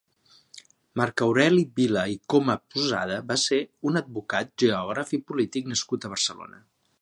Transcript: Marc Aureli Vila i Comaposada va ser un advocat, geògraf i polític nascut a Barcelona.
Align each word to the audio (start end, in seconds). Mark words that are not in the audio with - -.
Marc 1.01 1.23
Aureli 1.25 1.65
Vila 1.79 2.05
i 2.13 2.17
Comaposada 2.35 3.19
va 3.33 3.37
ser 3.43 3.59
un 3.91 4.01
advocat, 4.05 4.51
geògraf 4.65 5.15
i 5.19 5.21
polític 5.29 5.71
nascut 5.75 6.09
a 6.11 6.13
Barcelona. 6.17 6.61